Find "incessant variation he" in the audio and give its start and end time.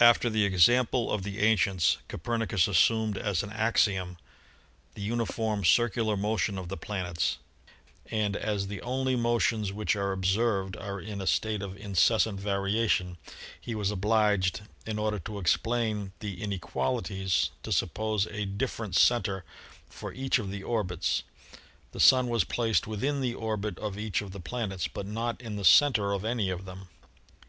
11.76-13.76